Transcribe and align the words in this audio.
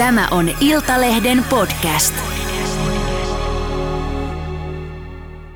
Tämä 0.00 0.28
on 0.30 0.48
Iltalehden 0.60 1.44
podcast. 1.50 2.14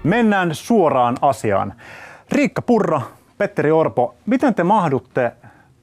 Mennään 0.02 0.54
suoraan 0.54 1.16
asiaan. 1.20 1.74
Riikka 2.32 2.62
Purra, 2.62 3.00
Petteri 3.38 3.70
Orpo, 3.70 4.14
miten 4.26 4.54
te 4.54 4.64
mahdutte 4.64 5.32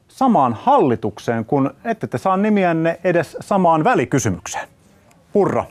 samaan 0.07 0.53
hallitukseen, 0.53 1.45
kun 1.45 1.73
ette 1.83 2.07
te 2.07 2.17
saa 2.17 2.37
nimiänne 2.37 2.99
edes 3.03 3.37
samaan 3.39 3.83
välikysymykseen? 3.83 4.67
Purra. 5.33 5.65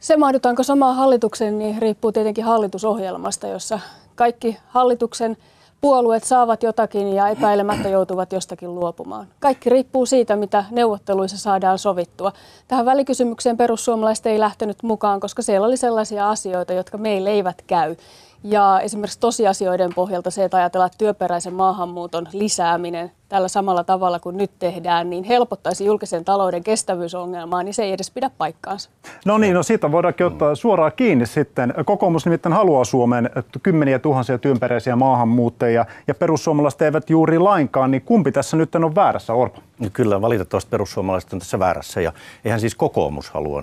Se 0.00 0.16
mahdutaanko 0.16 0.62
samaan 0.62 0.96
hallitukseen, 0.96 1.58
niin 1.58 1.82
riippuu 1.82 2.12
tietenkin 2.12 2.44
hallitusohjelmasta, 2.44 3.46
jossa 3.46 3.80
kaikki 4.14 4.58
hallituksen 4.68 5.36
puolueet 5.80 6.24
saavat 6.24 6.62
jotakin 6.62 7.12
ja 7.14 7.28
epäilemättä 7.28 7.88
joutuvat 7.88 8.32
jostakin 8.32 8.74
luopumaan. 8.74 9.26
Kaikki 9.40 9.70
riippuu 9.70 10.06
siitä, 10.06 10.36
mitä 10.36 10.64
neuvotteluissa 10.70 11.38
saadaan 11.38 11.78
sovittua. 11.78 12.32
Tähän 12.68 12.86
välikysymykseen 12.86 13.56
perussuomalaiset 13.56 14.26
ei 14.26 14.40
lähtenyt 14.40 14.82
mukaan, 14.82 15.20
koska 15.20 15.42
siellä 15.42 15.66
oli 15.66 15.76
sellaisia 15.76 16.30
asioita, 16.30 16.72
jotka 16.72 16.98
meille 16.98 17.30
eivät 17.30 17.62
käy. 17.66 17.96
Ja 18.42 18.80
esimerkiksi 18.80 19.20
tosiasioiden 19.20 19.94
pohjalta 19.94 20.30
se, 20.30 20.44
että 20.44 20.56
ajatellaan, 20.56 20.86
että 20.86 20.98
työperäisen 20.98 21.54
maahanmuuton 21.54 22.26
lisääminen 22.32 23.10
tällä 23.28 23.48
samalla 23.48 23.84
tavalla 23.84 24.20
kuin 24.20 24.36
nyt 24.36 24.50
tehdään, 24.58 25.10
niin 25.10 25.24
helpottaisi 25.24 25.84
julkisen 25.84 26.24
talouden 26.24 26.64
kestävyysongelmaa, 26.64 27.62
niin 27.62 27.74
se 27.74 27.82
ei 27.82 27.92
edes 27.92 28.10
pidä 28.10 28.30
paikkaansa. 28.38 28.90
No 29.24 29.38
niin, 29.38 29.54
no 29.54 29.62
siitä 29.62 29.92
voidaankin 29.92 30.26
ottaa 30.26 30.54
suoraan 30.54 30.92
kiinni 30.96 31.26
sitten. 31.26 31.74
Kokoomus 31.84 32.24
nimittäin 32.24 32.52
haluaa 32.52 32.84
Suomeen 32.84 33.30
kymmeniä 33.62 33.98
tuhansia 33.98 34.38
työperäisiä 34.38 34.96
maahanmuuttajia 34.96 35.86
ja 36.06 36.14
perussuomalaiset 36.14 36.82
eivät 36.82 37.10
juuri 37.10 37.38
lainkaan, 37.38 37.90
niin 37.90 38.02
kumpi 38.02 38.32
tässä 38.32 38.56
nyt 38.56 38.74
on 38.74 38.94
väärässä, 38.94 39.32
Orpo? 39.32 39.60
Kyllä, 39.92 40.20
valitettavasti 40.20 40.70
perussuomalaiset 40.70 41.32
on 41.32 41.38
tässä 41.38 41.58
väärässä 41.58 42.00
ja 42.00 42.12
eihän 42.44 42.60
siis 42.60 42.74
kokoomus 42.74 43.30
halua 43.30 43.62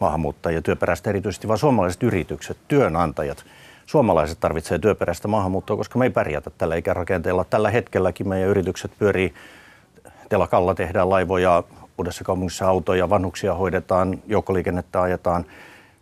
maahanmuuttajia 0.00 0.62
työperäistä 0.62 1.10
erityisesti, 1.10 1.48
vaan 1.48 1.58
suomalaiset 1.58 2.02
yritykset, 2.02 2.56
työnantajat– 2.68 3.44
suomalaiset 3.86 4.40
tarvitsee 4.40 4.78
työperäistä 4.78 5.28
maahanmuuttoa, 5.28 5.76
koska 5.76 5.98
me 5.98 6.04
ei 6.04 6.10
pärjätä 6.10 6.50
tällä 6.58 6.76
ikärakenteella. 6.76 7.44
Tällä 7.44 7.70
hetkelläkin 7.70 8.28
meidän 8.28 8.48
yritykset 8.48 8.90
pyörii, 8.98 9.34
telakalla 10.28 10.74
tehdään 10.74 11.10
laivoja, 11.10 11.62
uudessa 11.98 12.24
kaupungissa 12.24 12.68
autoja, 12.68 13.10
vanhuksia 13.10 13.54
hoidetaan, 13.54 14.18
joukkoliikennettä 14.26 15.02
ajetaan 15.02 15.44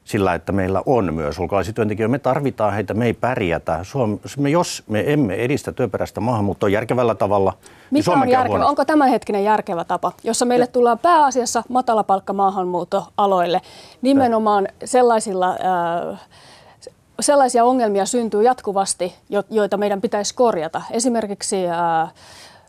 sillä, 0.04 0.34
että 0.34 0.52
meillä 0.52 0.82
on 0.86 1.14
myös 1.14 1.38
ulkolaisia 1.38 1.72
työntekijöitä. 1.72 2.10
Me 2.10 2.18
tarvitaan 2.18 2.72
heitä, 2.72 2.94
me 2.94 3.06
ei 3.06 3.12
pärjätä. 3.12 3.78
Suom- 3.82 4.18
me, 4.38 4.50
jos 4.50 4.82
me 4.88 5.04
emme 5.06 5.34
edistä 5.34 5.72
työperäistä 5.72 6.20
maahanmuuttoa 6.20 6.68
järkevällä 6.68 7.14
tavalla, 7.14 7.52
niin 7.60 7.70
Mikä 7.90 8.10
niin 8.10 8.22
on 8.22 8.28
järkevä? 8.28 8.66
Onko 8.66 8.84
tämänhetkinen 8.84 9.44
järkevä 9.44 9.84
tapa, 9.84 10.12
jossa 10.24 10.44
meille 10.44 10.66
tullaan 10.66 10.98
pääasiassa 10.98 11.62
matalapalkka 11.68 12.32
maahanmuuttoaloille 12.32 13.60
nimenomaan 14.02 14.68
sellaisilla 14.84 15.50
äh, 15.50 16.20
sellaisia 17.20 17.64
ongelmia 17.64 18.06
syntyy 18.06 18.42
jatkuvasti, 18.42 19.14
joita 19.50 19.76
meidän 19.76 20.00
pitäisi 20.00 20.34
korjata. 20.34 20.82
Esimerkiksi 20.90 21.56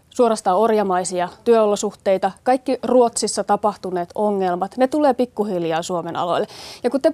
suorastaan 0.10 0.58
orjamaisia 0.58 1.30
työolosuhteita, 1.44 2.32
kaikki 2.44 2.80
Ruotsissa 2.84 3.44
tapahtuneet 3.44 4.10
ongelmat, 4.16 4.78
ne 4.78 4.88
tulee 4.88 5.14
pikkuhiljaa 5.14 5.82
Suomen 5.82 6.16
aloille. 6.16 6.48
Ja 6.84 6.90
kun 6.90 7.02
te 7.02 7.14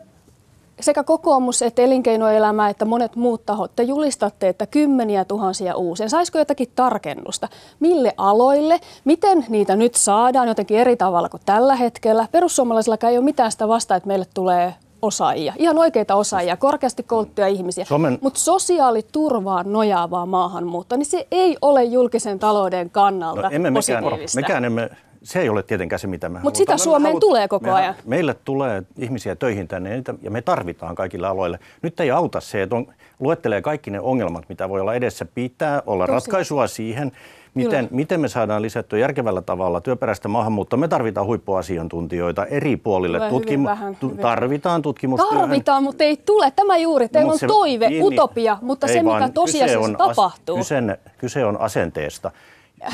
sekä 0.80 1.04
kokoomus 1.04 1.62
että 1.62 1.82
elinkeinoelämä 1.82 2.70
että 2.70 2.86
monet 2.86 3.16
muut 3.16 3.46
tahot, 3.46 3.72
te 3.76 3.84
julistatte, 3.84 4.48
että 4.48 4.66
kymmeniä 4.66 5.26
tuhansia 5.26 5.76
uusia. 5.76 6.10
Saisiko 6.10 6.38
jotakin 6.38 6.72
tarkennusta? 6.76 7.48
Mille 7.80 8.14
aloille? 8.18 8.80
Miten 9.06 9.46
niitä 9.50 9.76
nyt 9.76 9.96
saadaan 9.96 10.48
jotenkin 10.48 10.78
eri 10.78 10.96
tavalla 10.96 11.30
kuin 11.30 11.42
tällä 11.46 11.76
hetkellä? 11.76 12.28
Perussuomalaisillakaan 12.32 13.12
ei 13.12 13.18
ole 13.18 13.26
mitään 13.26 13.52
sitä 13.52 13.68
vastaa, 13.68 13.98
että 13.98 14.08
meille 14.08 14.26
tulee 14.34 14.76
osaajia, 15.02 15.54
ihan 15.58 15.78
oikeita 15.78 16.16
osaajia, 16.16 16.58
korkeasti 16.58 17.04
kouluttuja 17.04 17.48
ihmisiä. 17.48 17.86
Suomen... 17.86 18.18
Mutta 18.22 18.40
sosiaaliturvaan 18.40 19.74
nojaavaa 19.74 20.26
maahanmuuttoa, 20.26 20.98
niin 20.98 21.06
se 21.06 21.28
ei 21.32 21.58
ole 21.62 21.84
julkisen 21.84 22.40
talouden 22.40 22.90
kannalta 22.90 23.42
no, 23.42 23.50
emme 23.52 23.72
mekään, 23.72 24.04
mekään 24.36 24.66
emme, 24.66 24.90
se 25.24 25.40
ei 25.40 25.50
ole 25.50 25.64
tietenkään 25.64 26.00
se, 26.00 26.08
mitä 26.08 26.30
me 26.30 26.40
Mutta 26.44 26.58
sitä 26.58 26.78
Suomeen 26.78 27.14
halut, 27.14 27.20
tulee 27.20 27.48
koko 27.48 27.66
me, 27.66 27.72
ajan. 27.72 27.96
Meille 28.06 28.34
tulee 28.34 28.84
ihmisiä 28.98 29.36
töihin 29.36 29.68
tänne 29.68 30.04
ja 30.22 30.32
me 30.32 30.42
tarvitaan 30.42 30.96
kaikille 30.96 31.28
aloille. 31.28 31.60
Nyt 31.82 32.00
ei 32.00 32.12
auta 32.12 32.40
se, 32.40 32.62
että 32.62 32.76
on, 32.76 32.88
luettelee 33.20 33.62
kaikki 33.62 33.92
ne 33.92 34.00
ongelmat, 34.00 34.50
mitä 34.50 34.70
voi 34.70 34.82
olla 34.82 34.94
edessä. 34.94 35.26
Pitää 35.26 35.84
olla 35.86 36.08
Tosi. 36.08 36.14
ratkaisua 36.14 36.68
siihen, 36.68 37.12
Miten, 37.54 37.88
miten 37.92 38.20
me 38.20 38.28
saadaan 38.28 38.62
lisättyä 38.62 39.00
järkevällä 39.00 39.42
tavalla 39.42 39.82
työperäistä 39.82 40.28
maahanmuuttoa? 40.28 40.80
Me 40.80 40.88
tarvitaan 40.88 41.28
huippuasiantuntijoita 41.28 42.46
eri 42.46 42.78
puolille. 42.78 43.20
Tutkimu- 43.20 43.66
vähän, 43.66 43.96
tu- 43.96 44.10
tarvitaan 44.22 44.82
tutkimustyöhön. 44.82 45.40
Tarvitaan, 45.40 45.84
mutta 45.84 46.04
ei 46.04 46.18
tule. 46.18 46.52
Tämä 46.52 46.78
juuri. 46.78 47.10
Teillä 47.10 47.28
no, 47.28 47.38
on 47.42 47.48
toive, 47.48 47.90
niin, 47.90 48.04
utopia, 48.04 48.58
mutta 48.62 48.88
se, 48.88 49.04
mikä 49.04 49.30
tosiasiassa 49.34 49.98
tapahtuu. 49.98 50.58
Kyse, 50.58 51.00
kyse 51.18 51.46
on 51.46 51.62
asenteesta. 51.62 52.32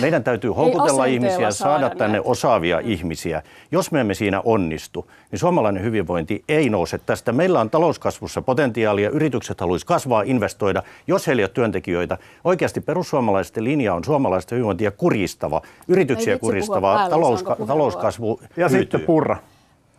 Meidän 0.01 0.23
täytyy 0.23 0.49
houkutella 0.49 1.05
ihmisiä, 1.05 1.51
saada 1.51 1.89
tänne 1.89 2.17
näitä. 2.17 2.29
osaavia 2.29 2.77
mm. 2.81 2.91
ihmisiä. 2.91 3.43
Jos 3.71 3.91
me 3.91 4.01
emme 4.01 4.13
siinä 4.13 4.41
onnistu, 4.45 5.11
niin 5.31 5.39
suomalainen 5.39 5.83
hyvinvointi 5.83 6.43
ei 6.49 6.69
nouse 6.69 6.97
tästä. 6.97 7.31
Meillä 7.31 7.59
on 7.59 7.69
talouskasvussa 7.69 8.41
potentiaalia, 8.41 9.09
yritykset 9.09 9.61
haluaisivat 9.61 9.87
kasvaa, 9.87 10.21
investoida, 10.25 10.83
jos 11.07 11.27
heillä 11.27 11.39
ei 11.39 11.43
ole 11.43 11.51
työntekijöitä. 11.53 12.17
Oikeasti 12.43 12.81
perussuomalaisten 12.81 13.63
linja 13.63 13.93
on 13.93 14.03
suomalaisten 14.03 14.55
hyvinvointia 14.55 14.91
kuristava, 14.91 15.61
yrityksiä 15.87 16.37
kuristava, 16.37 17.09
talouska- 17.09 17.65
talouskasvu 17.67 18.39
Ja 18.57 18.69
hyytyy. 18.69 18.79
sitten 18.81 19.01
purra. 19.01 19.37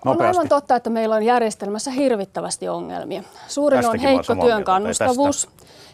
Nopeasti. 0.04 0.22
On 0.22 0.36
aivan 0.36 0.48
totta, 0.48 0.76
että 0.76 0.90
meillä 0.90 1.14
on 1.14 1.22
järjestelmässä 1.22 1.90
hirvittävästi 1.90 2.68
ongelmia. 2.68 3.22
Suurin 3.48 3.80
Tästäkin 3.80 4.00
on 4.00 4.06
heikko 4.06 4.34
työn 4.34 4.64
kannustavuus. 4.64 5.48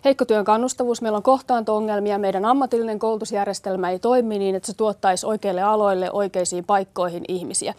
Heikko 0.05 0.25
työn 0.25 0.45
kannustavuus, 0.45 1.03
meillä 1.03 1.17
on 1.17 1.23
kohtaanto-ongelmia, 1.23 2.19
meidän 2.19 2.45
ammatillinen 2.45 2.99
koulutusjärjestelmä 2.99 3.91
ei 3.91 3.99
toimi 3.99 4.39
niin, 4.39 4.55
että 4.55 4.67
se 4.67 4.77
tuottaisi 4.77 5.27
oikeille 5.27 5.63
aloille, 5.63 6.11
oikeisiin 6.13 6.65
paikkoihin 6.65 7.25
ihmisiä. 7.29 7.75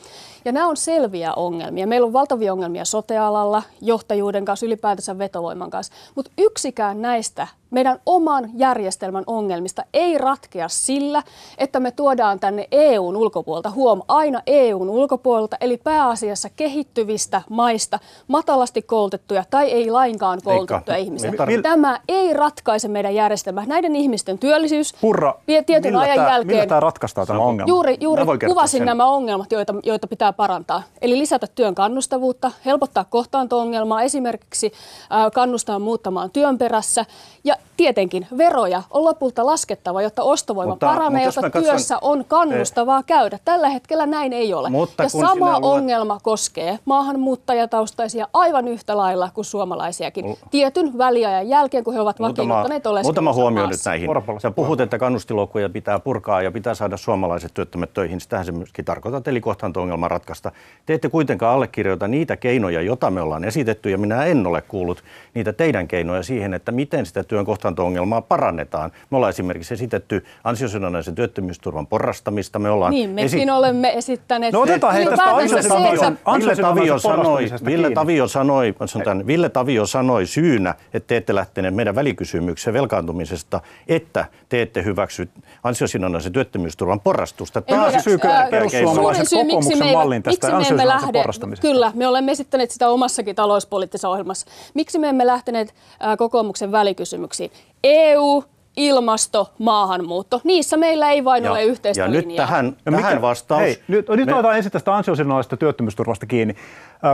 Ja 0.45 0.51
nämä 0.51 0.67
on 0.67 0.77
selviä 0.77 1.33
ongelmia. 1.33 1.87
Meillä 1.87 2.05
on 2.05 2.13
valtavia 2.13 2.53
ongelmia 2.53 2.85
sotealalla, 2.85 3.63
johtajuuden 3.81 4.45
kanssa, 4.45 4.65
ylipäätänsä 4.65 5.17
vetovoiman 5.17 5.69
kanssa. 5.69 5.93
Mutta 6.15 6.31
yksikään 6.37 7.01
näistä 7.01 7.47
meidän 7.69 7.99
oman 8.05 8.49
järjestelmän 8.53 9.23
ongelmista 9.27 9.83
ei 9.93 10.17
ratkea 10.17 10.67
sillä, 10.69 11.23
että 11.57 11.79
me 11.79 11.91
tuodaan 11.91 12.39
tänne 12.39 12.67
EUn 12.71 13.15
ulkopuolelta, 13.15 13.71
huom, 13.71 14.01
aina 14.07 14.41
EUn 14.47 14.89
ulkopuolelta, 14.89 15.57
eli 15.61 15.77
pääasiassa 15.77 16.22
kehittyvistä 16.55 17.41
maista 17.49 17.99
matalasti 18.27 18.81
koulutettuja 18.81 19.43
tai 19.49 19.71
ei 19.71 19.91
lainkaan 19.91 20.39
koulutettuja 20.43 20.97
Eikka. 20.97 21.05
ihmisiä. 21.05 21.31
Tar- 21.31 21.61
Tämä 21.61 21.99
ei 22.07 22.33
ratkaise 22.33 22.87
meidän 22.87 23.15
järjestelmää. 23.15 23.65
Näiden 23.65 23.95
ihmisten 23.95 24.37
työllisyys 24.37 24.93
Purra, 25.01 25.33
tietyn 25.65 25.95
ajan 25.95 26.15
tämä, 26.15 26.29
jälkeen... 26.29 26.47
Millä 26.57 26.65
tämä 26.67 26.79
ratkaistaan 26.79 27.27
tämä 27.27 27.39
ongelma? 27.39 27.69
Juuri, 27.69 27.97
juuri 27.99 28.23
kuvasin 28.47 28.79
sen. 28.79 28.85
nämä 28.85 29.05
ongelmat, 29.05 29.51
joita, 29.51 29.73
joita 29.83 30.07
pitää 30.07 30.33
parantaa. 30.33 30.83
Eli 31.01 31.17
lisätä 31.17 31.47
työn 31.47 31.75
kannustavuutta, 31.75 32.51
helpottaa 32.65 33.03
kohtaanto-ongelmaa, 33.03 34.01
esimerkiksi 34.01 34.71
äh, 35.11 35.31
kannustaa 35.33 35.79
muuttamaan 35.79 36.31
työn 36.31 36.57
perässä 36.57 37.05
ja 37.43 37.55
tietenkin 37.77 38.27
veroja 38.37 38.83
on 38.91 39.03
lopulta 39.03 39.45
laskettava, 39.45 40.01
jotta 40.01 40.23
ostovoima 40.23 40.71
mutta, 40.71 40.87
paranee, 40.87 41.25
mutta 41.25 41.39
jotta 41.39 41.49
katson, 41.49 41.71
työssä 41.71 41.97
on 42.01 42.25
kannustavaa 42.27 42.99
eh, 42.99 43.05
käydä. 43.05 43.39
Tällä 43.45 43.69
hetkellä 43.69 44.05
näin 44.05 44.33
ei 44.33 44.53
ole. 44.53 44.69
Mutta 44.69 45.03
ja 45.03 45.09
sama 45.09 45.57
ongelma 45.61 46.13
luet... 46.13 46.23
koskee 46.23 46.79
maahanmuuttajataustaisia 46.85 48.27
aivan 48.33 48.67
yhtä 48.67 48.97
lailla 48.97 49.29
kuin 49.33 49.45
suomalaisiakin. 49.45 50.25
Mul... 50.25 50.35
Tietyn 50.51 50.97
väliajan 50.97 51.49
jälkeen, 51.49 51.83
kun 51.83 51.93
he 51.93 52.01
ovat 52.01 52.19
vakiinnuttaneet 52.19 52.87
oleskelunsa 52.87 53.21
Muutama 53.21 53.33
huomio 53.33 53.67
nyt 53.67 53.79
näihin. 53.85 54.09
Sä 54.37 54.51
puhut, 54.51 54.81
että 54.81 54.97
kannustiloukkuja 54.97 55.69
pitää 55.69 55.99
purkaa 55.99 56.41
ja 56.41 56.51
pitää 56.51 56.73
saada 56.73 56.97
suomalaiset 56.97 57.53
työttömät 57.53 57.93
töihin. 57.93 58.21
Sitähän 58.21 58.45
se 58.45 58.51
myöskin 58.51 58.85
tarkoittaa, 58.85 59.31
eli 59.31 59.41
kohtaanto-ongelman 59.41 60.11
ratkaista. 60.11 60.51
Te 60.85 60.93
ette 60.93 61.09
kuitenkaan 61.09 61.55
allekirjoita 61.55 62.07
niitä 62.07 62.37
keinoja, 62.37 62.81
joita 62.81 63.11
me 63.11 63.21
ollaan 63.21 63.43
esitetty, 63.43 63.89
ja 63.89 63.97
minä 63.97 64.25
en 64.25 64.47
ole 64.47 64.61
kuullut 64.61 65.03
niitä 65.33 65.53
teidän 65.53 65.87
keinoja 65.87 66.23
siihen, 66.23 66.53
että 66.53 66.71
miten 66.71 67.05
sitä 67.05 67.23
työn 67.23 67.45
kohtaanto-ongelmaa 67.63 68.21
parannetaan. 68.21 68.91
Me 69.09 69.17
ollaan 69.17 69.29
esimerkiksi 69.29 69.73
esitetty 69.73 70.25
ansiosidonnaisen 70.43 71.15
työttömyysturvan 71.15 71.87
porrastamista. 71.87 72.59
Me 72.59 72.69
ollaan 72.69 72.91
niin, 72.91 73.09
mekin 73.09 73.25
esi- 73.25 73.51
olemme 73.51 73.93
esittäneet. 73.97 74.53
No 74.53 74.61
otetaan 74.61 74.93
hei 74.93 75.05
tästä 75.05 75.35
Ville 75.37 76.55
Tavio 76.55 76.99
sanoi, 76.99 77.45
Ville 77.65 77.91
Tavio 77.91 78.27
sanoi, 78.27 78.75
tämän, 79.03 79.27
Ville 79.27 79.49
Tavio 79.49 79.85
sanoi 79.85 80.25
syynä, 80.25 80.75
että 80.93 81.07
te 81.07 81.17
ette 81.17 81.35
lähteneet 81.35 81.75
meidän 81.75 81.95
välikysymykseen 81.95 82.73
velkaantumisesta, 82.73 83.61
että 83.87 84.25
te 84.49 84.61
ette 84.61 84.83
hyväksy 84.83 85.29
ansiosidonnaisen 85.63 86.31
työttömyysturvan 86.31 86.99
porrastusta. 86.99 87.61
Tämä 87.61 87.85
on 87.85 88.01
syy 88.01 88.17
perussuomalaiset 88.49 89.29
kokoomuksen 89.29 89.93
mallin 89.93 90.23
tästä 90.23 90.57
ansiosidonnaisen 90.57 91.11
porrastamisesta. 91.13 91.67
Kyllä, 91.67 91.91
me 91.95 92.07
olemme 92.07 92.31
esittäneet 92.31 92.71
sitä 92.71 92.89
omassakin 92.89 93.35
talouspoliittisessa 93.35 94.09
ohjelmassa. 94.09 94.47
Miksi 94.73 94.99
me 94.99 95.09
emme 95.09 95.27
lähteneet 95.27 95.73
kokoomuksen 96.17 96.71
välikysymyksiin? 96.71 97.51
EU 97.83 98.43
ilmasto, 98.77 99.49
maahanmuutto. 99.59 100.41
Niissä 100.43 100.77
meillä 100.77 101.09
ei 101.11 101.23
vain 101.25 101.43
Ja- 101.43 101.51
ole 101.51 101.63
yhteistä 101.63 102.01
ja 102.01 102.11
linjaa. 102.11 102.27
nyt 102.27 102.35
tähän, 102.35 102.75
No 102.85 102.97
tähän 102.97 103.21
vastaus. 103.21 103.61
Hei, 103.61 103.83
nyt, 103.87 104.09
nyt 104.09 104.25
Me- 104.25 104.33
otetaan 104.33 104.57
ensin 104.57 104.71
tästä 104.71 104.95
ansiosidonnaisesta 104.95 105.57
työttömyysturvasta 105.57 106.25
kiinni. 106.25 106.55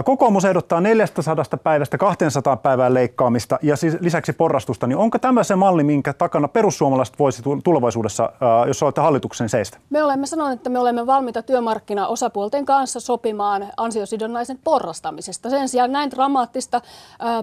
Kokoomus 0.05 0.45
ehdottaa 0.45 0.81
400 0.81 1.45
päivästä 1.63 1.97
200 1.97 2.55
päivää 2.57 2.93
leikkaamista 2.93 3.59
ja 3.61 3.75
siis 3.75 3.97
lisäksi 3.99 4.33
porrastusta. 4.33 4.87
Niin 4.87 4.97
onko 4.97 5.19
tämä 5.19 5.43
se 5.43 5.55
malli, 5.55 5.83
minkä 5.83 6.13
takana 6.13 6.47
perussuomalaiset 6.47 7.19
voisi 7.19 7.43
tu- 7.43 7.59
tulevaisuudessa, 7.63 8.29
jos 8.67 8.83
olette 8.83 9.01
hallituksen 9.01 9.49
seistä? 9.49 9.77
Me 9.89 10.03
olemme 10.03 10.25
sanoneet, 10.25 10.59
että 10.59 10.69
me 10.69 10.79
olemme 10.79 11.07
valmiita 11.07 11.41
työmarkkinaosapuolten 11.41 12.65
kanssa 12.65 12.99
sopimaan 12.99 13.65
ansiosidonnaisen 13.77 14.59
porrastamisesta. 14.63 15.49
Sen 15.49 15.69
sijaan 15.69 15.91
näin 15.91 16.11
dramaattista 16.11 16.81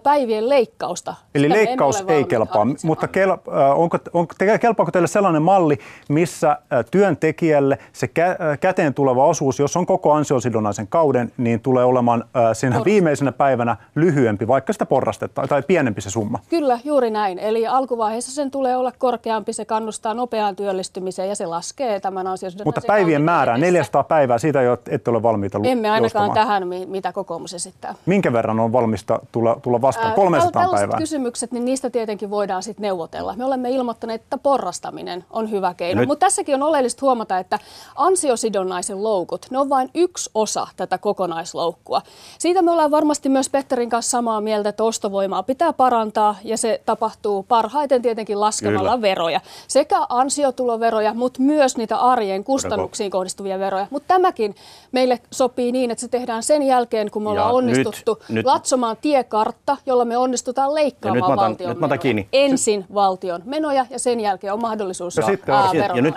päivien 0.02 0.48
leikkausta. 0.48 1.14
Eli 1.34 1.48
leikkaus 1.48 2.04
ei 2.08 2.24
kelpaa, 2.24 2.66
mutta 2.84 3.08
kel, 3.08 3.30
onko, 3.76 3.98
te- 4.38 4.58
kelpaako 4.58 4.90
teille 4.92 5.08
sellainen 5.08 5.42
malli, 5.42 5.78
missä 6.08 6.50
äh, 6.50 6.84
työntekijälle 6.90 7.78
se 7.92 8.08
äh, 8.18 8.58
käteen 8.60 8.94
tuleva 8.94 9.24
osuus, 9.26 9.58
jos 9.58 9.76
on 9.76 9.86
koko 9.86 10.12
ansiosidonnaisen 10.12 10.86
kauden, 10.88 11.32
niin 11.36 11.60
tulee 11.60 11.84
olemaan 11.84 12.24
äh, 12.36 12.42
siinä 12.52 12.80
viimeisenä 12.84 13.32
päivänä 13.32 13.76
lyhyempi, 13.94 14.48
vaikka 14.48 14.72
sitä 14.72 14.86
porrastetta 14.86 15.46
tai 15.48 15.62
pienempi 15.62 16.00
se 16.00 16.10
summa? 16.10 16.38
Kyllä, 16.48 16.78
juuri 16.84 17.10
näin. 17.10 17.38
Eli 17.38 17.66
alkuvaiheessa 17.66 18.32
sen 18.32 18.50
tulee 18.50 18.76
olla 18.76 18.92
korkeampi, 18.98 19.52
se 19.52 19.64
kannustaa 19.64 20.14
nopeaan 20.14 20.56
työllistymiseen 20.56 21.28
ja 21.28 21.36
se 21.36 21.46
laskee 21.46 22.00
tämän 22.00 22.26
ansiosidonnaisen 22.26 22.68
Mutta 22.68 22.86
päivien 22.86 23.22
määrää, 23.22 23.54
edessä. 23.56 23.66
400 23.72 24.04
päivää, 24.04 24.38
siitä 24.38 24.62
jo 24.62 24.78
ette 24.88 25.10
ole 25.10 25.22
valmiita 25.22 25.58
lu- 25.58 25.64
Emme 25.68 25.90
ainakaan 25.90 26.02
joustamaan. 26.26 26.34
tähän, 26.48 26.68
mi- 26.68 26.86
mitä 26.86 27.12
kokoomus 27.12 27.54
esittää. 27.54 27.94
Minkä 28.06 28.32
verran 28.32 28.60
on 28.60 28.72
valmista 28.72 29.18
tulla, 29.32 29.56
tulla 29.62 29.80
vastaan? 29.82 30.08
Ää, 30.08 30.14
300 30.14 30.48
täl- 30.50 30.52
tällaiset 30.64 30.88
päivää. 30.88 30.98
kysymykset, 30.98 31.52
niin 31.52 31.64
niistä 31.64 31.90
tietenkin 31.90 32.30
voidaan 32.30 32.62
sitten 32.62 32.82
neuvotella. 32.82 33.34
Me 33.36 33.44
olemme 33.44 33.70
ilmoittaneet, 33.70 33.95
että 34.10 34.38
porrastaminen 34.38 35.24
on 35.30 35.50
hyvä 35.50 35.74
keino. 35.74 36.00
nyt- 36.00 36.08
Mutta 36.08 36.26
tässäkin 36.26 36.54
on 36.54 36.62
oleellista 36.62 37.00
huomata, 37.02 37.38
että 37.38 37.58
ansiosidonnaisen 37.96 39.02
loukut, 39.02 39.46
ne 39.50 39.58
on 39.58 39.68
vain 39.68 39.90
yksi 39.94 40.30
osa 40.34 40.66
tätä 40.76 40.98
kokonaisloukkua. 40.98 42.02
Siitä 42.38 42.62
me 42.62 42.70
ollaan 42.70 42.90
varmasti 42.90 43.28
myös 43.28 43.48
Petterin 43.50 43.90
kanssa 43.90 44.10
samaa 44.10 44.40
mieltä, 44.40 44.68
että 44.68 44.84
ostovoimaa 44.84 45.42
pitää 45.42 45.72
parantaa 45.72 46.36
ja 46.44 46.56
se 46.56 46.80
tapahtuu 46.86 47.42
parhaiten 47.42 48.02
tietenkin 48.02 48.40
laskemalla 48.40 48.90
Kyllä. 48.90 49.00
veroja. 49.02 49.40
Sekä 49.68 49.96
ansiotuloveroja, 50.08 51.14
mutta 51.14 51.42
myös 51.42 51.76
niitä 51.76 51.96
arjen 51.96 52.44
kustannuksiin 52.44 53.10
kohdistuvia 53.10 53.58
veroja. 53.58 53.86
Mutta 53.90 54.08
tämäkin 54.08 54.54
meille 54.92 55.20
sopii 55.30 55.72
niin, 55.72 55.90
että 55.90 56.00
se 56.00 56.08
tehdään 56.08 56.42
sen 56.42 56.62
jälkeen, 56.62 57.10
kun 57.10 57.22
me 57.22 57.28
ollaan 57.30 57.48
Ja 57.48 57.52
onnistuttu 57.54 58.14
nyt- 58.14 58.28
nyt- 58.28 58.46
latsomaan 58.46 58.96
tiekartta, 59.00 59.76
jolla 59.86 60.04
me 60.04 60.16
onnistutaan 60.16 60.74
leikkaamaan 60.74 61.16
Ja 61.18 61.20
nyt 61.22 61.28
mä 61.28 61.42
otan- 61.42 61.50
valtion 61.50 61.68
nyt 61.70 61.78
mä 61.78 61.86
otan 61.86 61.90
menoja. 61.94 62.02
kiinni. 62.02 62.28
Ensin 62.32 62.84
valtion 62.94 63.42
menoja 63.44 63.85
ja 63.90 63.98
sen 63.98 64.20
jälkeen 64.20 64.52
on 64.52 64.60
mahdollisuus 64.60 65.14
sitten 65.14 65.54
ää, 65.54 65.72
nyt, 66.00 66.14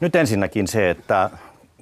nyt 0.00 0.16
ensinnäkin 0.16 0.68
se, 0.68 0.90
että 0.90 1.30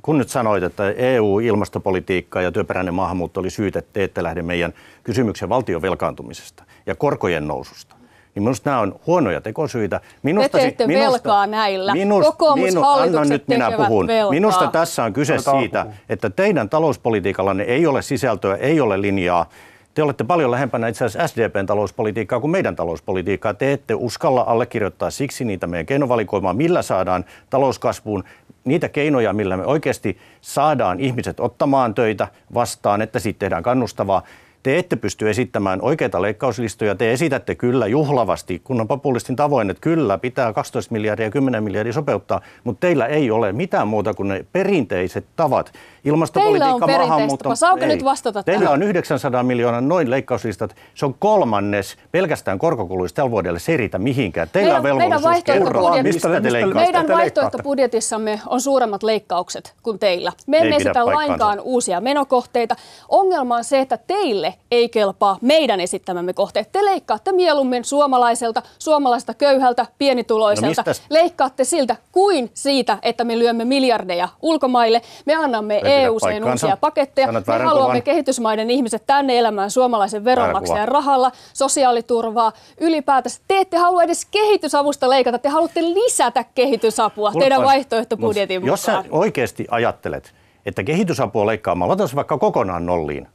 kun 0.02 0.18
nyt 0.18 0.28
sanoit, 0.28 0.62
että 0.62 0.90
EU-ilmastopolitiikka 0.90 2.42
ja 2.42 2.52
työperäinen 2.52 2.94
maahanmuutto 2.94 3.40
oli 3.40 3.50
syyt, 3.50 3.76
että 3.76 3.90
te 3.92 4.04
ette 4.04 4.22
lähde 4.22 4.42
meidän 4.42 4.72
kysymyksen 5.04 5.48
valtion 5.48 5.82
velkaantumisesta 5.82 6.64
ja 6.86 6.94
korkojen 6.94 7.48
noususta, 7.48 7.94
niin 8.34 8.42
minusta 8.42 8.70
nämä 8.70 8.82
on 8.82 9.00
huonoja 9.06 9.40
tekosyitä. 9.40 10.00
Minusta, 10.22 10.48
Te 10.48 10.58
teette 10.58 10.86
minusta, 10.86 11.12
velkaa 11.12 11.46
näillä. 11.46 11.92
Minust, 11.92 12.28
Kokoomushallitukset 12.28 13.20
anna 13.22 13.34
nyt 13.34 13.48
minä 13.48 13.72
puhun. 13.76 14.06
velkaa. 14.06 14.30
Minusta 14.30 14.66
tässä 14.66 15.04
on 15.04 15.12
kyse 15.12 15.38
siitä, 15.38 15.86
että 16.08 16.30
teidän 16.30 16.68
talouspolitiikallanne 16.68 17.64
ei 17.64 17.86
ole 17.86 18.02
sisältöä, 18.02 18.56
ei 18.56 18.80
ole 18.80 19.00
linjaa. 19.00 19.46
Te 19.94 20.02
olette 20.02 20.24
paljon 20.24 20.50
lähempänä 20.50 20.88
itse 20.88 21.04
asiassa 21.04 21.28
SDPn 21.28 21.66
talouspolitiikkaa 21.66 22.40
kuin 22.40 22.50
meidän 22.50 22.76
talouspolitiikkaa. 22.76 23.54
Te 23.54 23.72
ette 23.72 23.94
uskalla 23.94 24.40
allekirjoittaa 24.40 25.10
siksi 25.10 25.44
niitä 25.44 25.66
meidän 25.66 25.86
keinovalikoimaa, 25.86 26.54
millä 26.54 26.82
saadaan 26.82 27.24
talouskasvuun 27.50 28.24
niitä 28.64 28.88
keinoja, 28.88 29.32
millä 29.32 29.56
me 29.56 29.66
oikeasti 29.66 30.18
saadaan 30.40 31.00
ihmiset 31.00 31.40
ottamaan 31.40 31.94
töitä 31.94 32.28
vastaan, 32.54 33.02
että 33.02 33.18
siitä 33.18 33.38
tehdään 33.38 33.62
kannustavaa. 33.62 34.22
Te 34.62 34.78
ette 34.78 34.96
pysty 34.96 35.30
esittämään 35.30 35.82
oikeita 35.82 36.22
leikkauslistoja. 36.22 36.94
Te 36.94 37.12
esitätte 37.12 37.54
kyllä 37.54 37.86
juhlavasti, 37.86 38.60
kun 38.64 38.80
on 38.80 38.88
populistin 38.88 39.36
tavoin, 39.36 39.70
että 39.70 39.80
kyllä 39.80 40.18
pitää 40.18 40.52
12 40.52 40.92
miljardia 40.92 41.26
ja 41.26 41.30
10 41.30 41.64
miljardia 41.64 41.92
sopeuttaa, 41.92 42.40
mutta 42.64 42.80
teillä 42.80 43.06
ei 43.06 43.30
ole 43.30 43.52
mitään 43.52 43.88
muuta 43.88 44.14
kuin 44.14 44.28
ne 44.28 44.44
perinteiset 44.52 45.24
tavat. 45.36 45.72
Ilmastopolitiikka, 46.04 46.86
Teillä 46.86 47.02
on 47.02 47.08
maahanmuutto. 47.08 47.54
Saanko 47.56 47.86
nyt 47.86 48.04
vastata 48.04 48.42
Teillä 48.42 48.64
tähän? 48.64 48.74
on 48.74 48.82
900 48.82 49.42
miljoonan 49.42 49.88
noin 49.88 50.10
leikkauslistat. 50.10 50.76
Se 50.94 51.06
on 51.06 51.14
kolmannes 51.18 51.96
pelkästään 52.12 52.58
korkokuluista 52.58 53.16
tällä 53.16 53.30
vuodelle. 53.30 53.58
Se 53.58 53.72
ei 53.72 53.76
riitä 53.76 53.98
mihinkään. 53.98 54.48
Teillä 54.52 54.76
on 54.76 54.82
Meidän- 54.82 54.96
meidän 54.98 55.10
velvollisuus 55.22 55.44
kertoa, 55.44 55.82
vaihtoehtobudjetissa- 55.82 56.28
mistä 56.28 56.40
te 56.40 56.52
leikkaatte. 56.52 56.80
Meidän 56.92 57.08
vaihtoehtobudjetissamme 57.08 58.40
on 58.46 58.60
suuremmat 58.60 59.02
leikkaukset 59.02 59.74
kuin 59.82 59.98
teillä. 59.98 60.32
Me 60.46 60.58
emme 60.58 60.76
esitä 60.76 61.06
lainkaan 61.06 61.60
uusia 61.60 62.00
menokohteita. 62.00 62.76
Ongelma 63.08 63.56
on 63.56 63.64
se, 63.64 63.80
että 63.80 63.98
teille 64.06 64.54
ei 64.70 64.88
kelpaa 64.88 65.38
meidän 65.40 65.80
esittämämme 65.80 66.32
kohteet. 66.32 66.72
Te 66.72 66.84
leikkaatte 66.84 67.32
mieluummin 67.32 67.84
suomalaiselta, 67.84 68.62
suomalaista 68.78 69.34
köyhältä, 69.34 69.86
pienituloiselta. 69.98 70.66
No 70.66 70.92
mistäs- 70.92 71.02
Leikkaatte 71.10 71.64
siltä 71.64 71.96
kuin 72.12 72.50
siitä, 72.54 72.98
että 73.02 73.24
me 73.24 73.38
lyömme 73.38 73.64
miljardeja 73.64 74.28
ulkomaille. 74.42 75.02
Me 75.26 75.34
annamme 75.34 75.80
EU-seen 75.92 76.44
uusia 76.44 76.76
paketteja. 76.76 77.32
Me 77.32 77.42
haluamme 77.46 77.86
kuvan. 77.86 78.02
kehitysmaiden 78.02 78.70
ihmiset 78.70 79.06
tänne 79.06 79.38
elämään 79.38 79.70
suomalaisen 79.70 80.24
veronmaksajan 80.24 80.88
rahalla, 80.88 81.32
sosiaaliturvaa, 81.54 82.52
ylipäätänsä. 82.80 83.40
Te 83.48 83.58
ette 83.58 83.76
halua 83.76 84.02
edes 84.02 84.24
kehitysavusta 84.24 85.10
leikata, 85.10 85.38
te 85.38 85.48
haluatte 85.48 85.82
lisätä 85.82 86.44
kehitysapua 86.54 87.30
Kuulkaas, 87.30 87.42
teidän 87.42 87.62
vaihtoehtobudjetin 87.62 88.60
mut 88.60 88.66
Jos 88.66 88.82
sä 88.82 88.92
mukaan. 88.92 89.08
oikeasti 89.10 89.66
ajattelet, 89.70 90.34
että 90.66 90.84
kehitysapua 90.84 91.46
leikkaamalla, 91.46 92.06
se 92.06 92.16
vaikka 92.16 92.38
kokonaan 92.38 92.86
nolliin. 92.86 93.28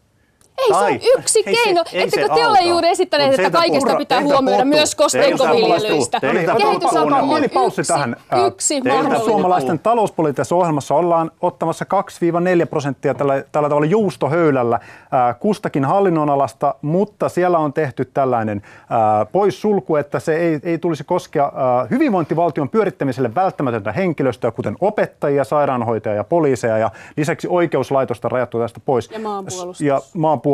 Ei 0.58 0.68
se 0.68 0.76
on 0.76 1.20
yksi 1.20 1.44
ei 1.46 1.56
se- 1.56 1.64
keino. 1.64 1.84
ei 1.94 2.02
Ettekö 2.04 2.28
se 2.28 2.34
te 2.36 2.48
ole 2.48 2.62
juuri 2.62 2.90
esittäneet, 2.90 3.34
että 3.34 3.52
kaikesta 3.52 3.80
puuttuu- 3.80 3.98
pitää 3.98 4.22
huomioida 4.22 4.64
puuttuu- 4.64 4.66
myös 4.66 4.96
kosteikkoviljelyistä? 4.96 6.20
Kehitysapu 6.20 7.14
on 7.16 7.30
Pieni 7.30 7.48
paussi 7.48 7.82
yksi, 7.82 7.94
tähän. 7.94 8.16
Yksi. 8.48 8.82
Suomalaisten 9.26 9.80
talouspoliittisessa 9.80 10.56
ohjelmassa 10.56 10.96
ollaan 10.96 11.32
ottamassa 11.42 11.86
2-4 11.86 12.66
prosenttia 12.66 13.14
tällä, 13.14 13.44
tällä 13.52 13.70
tavalla 13.70 13.86
juustohöylällä 13.88 14.80
ää, 15.12 15.34
kustakin 15.34 15.86
hallinnonalasta, 15.86 16.76
mutta 16.82 17.30
siellä 17.30 17.58
on 17.58 17.74
tehty 17.74 18.06
tällainen 18.06 18.62
ää, 18.90 19.26
poissulku, 19.26 19.96
että 19.96 20.20
se 20.20 20.36
ei, 20.36 20.60
ei 20.64 20.78
tulisi 20.78 21.04
koskea 21.04 21.52
ää, 21.56 21.88
hyvinvointivaltion 21.92 22.70
pyörittämiselle 22.70 23.36
välttämätöntä 23.36 23.92
henkilöstöä, 23.92 24.52
kuten 24.52 24.76
opettajia, 24.82 25.44
sairaanhoitajia 25.44 26.16
ja 26.16 26.24
poliiseja, 26.24 26.78
ja 26.78 26.92
lisäksi 27.18 27.48
oikeuslaitosta 27.52 28.30
rajattu 28.30 28.60
tästä 28.60 28.80
pois. 28.86 29.12
Ja 29.12 29.20
maanpuolustus. 29.20 29.82
Ja 29.82 30.02
maanpuolustusta. 30.14 30.48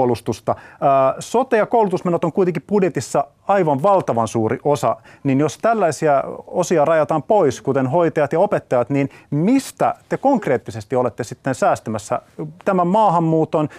Ää, 0.82 1.16
Sote- 1.20 1.58
ja 1.58 1.66
koulutusmenot 1.66 2.24
on 2.24 2.34
kuitenkin 2.34 2.64
budjetissa 2.68 3.28
aivan 3.48 3.84
valtavan 3.84 4.28
suuri 4.28 4.60
osa, 4.64 4.96
niin 5.24 5.40
jos 5.40 5.58
tällaisia 5.58 6.24
osia 6.48 6.86
rajataan 6.86 7.24
pois, 7.24 7.62
kuten 7.62 7.88
hoitajat 7.88 8.34
ja 8.34 8.40
opettajat, 8.40 8.90
niin 8.90 9.10
mistä 9.30 9.96
te 10.10 10.18
konkreettisesti 10.18 10.96
olette 10.96 11.24
sitten 11.24 11.56
säästämässä 11.56 12.22
tämän 12.66 12.88
maahanmuuton 12.88 13.70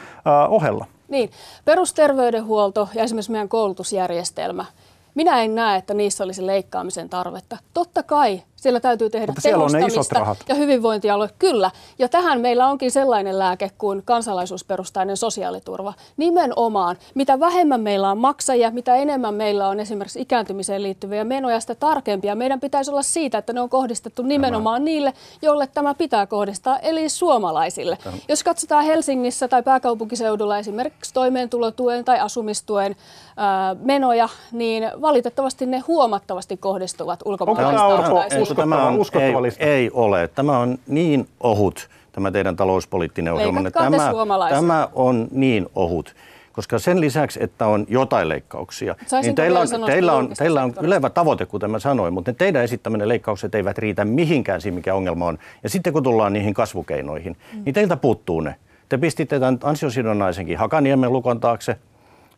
ohella? 0.49 0.87
Niin, 1.09 1.31
perusterveydenhuolto 1.65 2.89
ja 2.95 3.05
esimerkiksi 3.05 3.33
meidän 3.33 3.49
koulutusjärjestelmä. 3.49 4.65
Minä 5.15 5.43
en 5.43 5.55
näe, 5.55 5.79
että 5.79 5.95
niissä 5.95 6.25
olisi 6.25 6.47
leikkaamisen 6.47 7.09
tarvetta. 7.09 7.57
Totta 7.75 8.03
kai 8.03 8.43
siellä 8.65 8.81
täytyy 8.81 9.11
tehdä 9.11 9.27
Mutta 9.27 9.41
siellä 9.41 9.65
on 9.65 9.73
ne 9.73 9.87
isot 9.87 10.13
rahat. 10.13 10.39
ja 10.49 10.55
hyvinvointialue, 10.55 11.31
kyllä. 11.39 11.71
Ja 11.99 12.09
tähän 12.09 12.41
meillä 12.41 12.67
onkin 12.67 12.91
sellainen 12.91 13.39
lääke 13.39 13.71
kuin 13.79 14.03
kansalaisuusperustainen 14.05 15.17
sosiaaliturva. 15.17 15.95
Nimenomaan, 16.17 16.97
mitä 17.15 17.41
vähemmän 17.41 17.81
meillä 17.81 18.11
on 18.11 18.19
maksajia, 18.19 18.71
mitä 18.71 18.95
enemmän 18.97 19.35
meillä 19.35 19.69
on 19.69 19.81
esimerkiksi 19.81 20.21
ikääntymiseen 20.21 20.83
liittyviä 20.83 21.25
menoja, 21.25 21.61
sitä 21.61 21.75
tarkempia. 21.75 22.35
Meidän 22.35 22.61
pitäisi 22.61 22.91
olla 22.91 23.03
siitä, 23.03 23.39
että 23.39 23.53
ne 23.53 23.61
on 23.61 23.69
kohdistettu 23.69 24.23
nimenomaan 24.23 24.85
niille, 24.85 25.13
joille 25.43 25.67
tämä 25.67 25.95
pitää 25.95 26.27
kohdistaa, 26.27 26.79
eli 26.79 27.09
suomalaisille. 27.09 27.99
Jos 28.29 28.45
katsotaan 28.45 28.85
Helsingissä 28.85 29.49
tai 29.49 29.63
pääkaupunkiseudulla 29.63 30.59
esimerkiksi 30.59 31.15
toimeentulotuen 31.15 32.05
tai 32.05 32.21
asumistuen 32.21 32.97
ää, 33.37 33.77
menoja, 33.83 34.29
niin 34.53 34.91
valitettavasti 35.01 35.67
ne 35.67 35.79
huomattavasti 35.79 36.57
kohdistuvat 36.57 37.23
Onko 37.25 37.47
tämä 37.55 37.87
Orpo 37.87 38.23
usko- 38.43 38.54
tämä 38.55 38.87
on, 38.87 38.99
uskottava 38.99 39.39
ei, 39.39 39.43
lista? 39.43 39.65
ei 39.65 39.91
ole. 39.93 40.29
Tämä 40.29 40.59
on 40.59 40.79
niin 40.87 41.29
ohut, 41.41 41.89
tämä 42.13 42.31
teidän 42.31 42.57
talouspoliittinen 42.57 43.33
ohjelma. 43.33 43.71
Tämä, 43.71 43.99
tämä 44.51 44.89
on 44.95 45.29
niin 45.31 45.67
ohut. 45.75 46.15
Koska 46.53 46.79
sen 46.79 47.01
lisäksi, 47.01 47.43
että 47.43 47.67
on 47.67 47.87
jotain 47.89 48.29
leikkauksia, 48.29 48.95
niin 49.01 49.09
Saisinko 49.09 49.37
teillä 49.37 49.59
vielä 49.61 49.77
on, 49.77 49.87
teillä, 49.87 50.13
on, 50.13 50.31
teillä 50.39 50.63
on 50.63 50.75
ylevä 50.83 51.11
tavoite, 51.11 51.47
kuten 51.47 51.71
mä 51.71 51.79
sanoin, 51.79 52.15
mutta 52.15 52.31
ne 52.31 52.35
teidän 52.39 52.65
esittämänne 52.65 53.09
leikkaukset 53.09 53.55
eivät 53.55 53.79
riitä 53.79 54.05
mihinkään 54.05 54.61
siihen, 54.61 54.75
mikä 54.75 54.95
ongelma 54.95 55.27
on. 55.27 55.39
Ja 55.63 55.71
sitten 55.71 55.93
kun 55.93 56.03
tullaan 56.03 56.33
niihin 56.33 56.55
kasvukeinoihin, 56.55 57.37
Mm. 57.53 57.63
niin 57.65 57.75
teiltä 57.75 57.97
puuttuu 57.97 58.41
ne. 58.41 58.55
Te 58.89 58.99
pistitte 58.99 59.41
tämän 59.41 59.59
ansiosidonnaisenkin 59.63 60.59
Hakaniemen 60.59 61.13
lukon 61.13 61.41
taakse. 61.41 61.77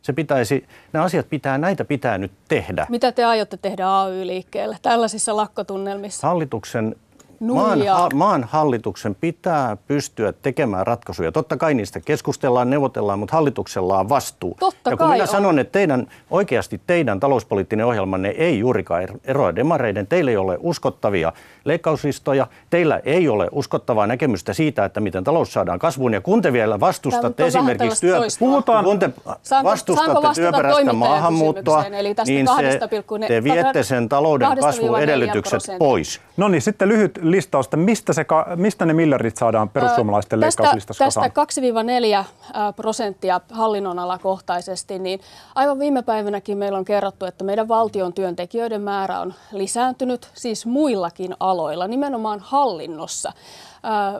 Se 0.07 0.13
pitäisi, 0.13 0.65
nämä 0.93 1.05
asiat 1.05 1.29
pitää, 1.29 1.57
näitä 1.57 1.85
pitää 1.85 2.17
nyt 2.17 2.31
tehdä. 2.47 2.85
Mitä 2.89 3.11
te 3.11 3.23
aiotte 3.23 3.57
tehdä 3.57 4.01
AY-liikkeelle 4.01 4.77
tällaisissa 4.81 5.35
lakkotunnelmissa? 5.35 6.27
Hallituksen 6.27 6.95
Maan, 7.39 7.87
ha, 7.87 8.09
maan 8.13 8.43
hallituksen 8.43 9.15
pitää 9.15 9.77
pystyä 9.87 10.33
tekemään 10.33 10.87
ratkaisuja. 10.87 11.31
Totta 11.31 11.57
kai 11.57 11.73
niistä 11.73 11.99
keskustellaan, 11.99 12.69
neuvotellaan, 12.69 13.19
mutta 13.19 13.35
hallituksella 13.35 13.99
on 13.99 14.09
vastuu. 14.09 14.57
Totta 14.59 14.89
ja 14.89 14.97
kun 14.97 15.07
kai 15.07 15.15
minä 15.15 15.23
on. 15.23 15.27
sanon, 15.27 15.59
että 15.59 15.71
teidän, 15.71 16.07
oikeasti 16.31 16.81
teidän 16.87 17.19
talouspoliittinen 17.19 17.85
ohjelmanne 17.85 18.29
ei 18.29 18.59
juurikaan 18.59 19.03
er- 19.03 19.17
eroa 19.25 19.55
demareiden, 19.55 20.07
teillä 20.07 20.31
ei 20.31 20.37
ole 20.37 20.57
uskottavia 20.61 21.33
leikkauslistoja, 21.65 22.47
teillä 22.69 23.01
ei 23.05 23.29
ole 23.29 23.47
uskottavaa 23.51 24.07
näkemystä 24.07 24.53
siitä, 24.53 24.85
että 24.85 24.99
miten 24.99 25.23
talous 25.23 25.53
saadaan 25.53 25.79
kasvuun. 25.79 26.13
Ja 26.13 26.21
kun 26.21 26.41
te 26.41 26.53
vielä 26.53 26.79
vastustatte 26.79 27.45
esimerkiksi 27.45 28.01
työ. 28.01 28.19
Puhutaan- 28.39 28.83
kun 28.85 28.99
te 28.99 29.09
Saanko- 29.09 29.37
saanko 29.43 29.69
vastustatte 29.71 30.13
vastata 30.13 30.33
työperäistä 30.33 30.93
maahanmuuttoa? 30.93 31.85
Eli 31.85 32.15
tästä 32.15 32.31
niin 32.33 32.47
se, 32.57 32.79
2,4 33.21 33.27
te 33.27 33.43
viette 33.43 33.83
sen 33.83 34.09
talouden 34.09 34.47
2-4 34.47 34.61
kasvuedellytykset 34.61 35.61
pois. 35.79 36.21
No 36.37 36.47
niin, 36.47 36.61
sitten 36.61 36.89
lyhyt 36.89 37.19
listaus, 37.31 37.65
että 37.65 37.77
mistä, 37.77 38.13
se, 38.13 38.25
mistä 38.55 38.85
ne 38.85 38.93
miljardit 38.93 39.37
saadaan 39.37 39.69
perussuomalaisten 39.69 40.39
Tästä, 40.39 40.63
leikkauslistassa 40.63 41.05
tästä 41.05 41.29
kasaan? 41.29 42.23
2-4 42.23 42.73
prosenttia 42.75 43.41
hallinnonalakohtaisesti, 43.51 44.99
niin 44.99 45.19
aivan 45.55 45.79
viime 45.79 46.01
päivinäkin 46.01 46.57
meillä 46.57 46.77
on 46.77 46.85
kerrottu, 46.85 47.25
että 47.25 47.43
meidän 47.43 47.67
valtion 47.67 48.13
työntekijöiden 48.13 48.81
määrä 48.81 49.19
on 49.19 49.33
lisääntynyt 49.51 50.29
siis 50.33 50.65
muillakin 50.65 51.35
aloilla, 51.39 51.87
nimenomaan 51.87 52.39
hallinnossa. 52.39 53.33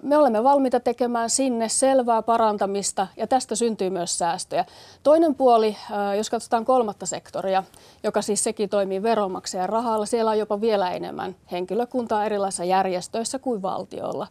Me 0.01 0.17
olemme 0.17 0.43
valmiita 0.43 0.79
tekemään 0.79 1.29
sinne 1.29 1.69
selvää 1.69 2.21
parantamista 2.21 3.07
ja 3.17 3.27
tästä 3.27 3.55
syntyy 3.55 3.89
myös 3.89 4.17
säästöjä. 4.17 4.65
Toinen 5.03 5.35
puoli, 5.35 5.77
jos 6.17 6.29
katsotaan 6.29 6.65
kolmatta 6.65 7.05
sektoria, 7.05 7.63
joka 8.03 8.21
siis 8.21 8.43
sekin 8.43 8.69
toimii 8.69 9.03
veronmaksajan 9.03 9.69
rahalla, 9.69 10.05
siellä 10.05 10.31
on 10.31 10.39
jopa 10.39 10.61
vielä 10.61 10.91
enemmän 10.91 11.35
henkilökuntaa 11.51 12.25
erilaisissa 12.25 12.63
järjestöissä 12.63 13.39
kuin 13.39 13.61
valtiolla. 13.61 14.27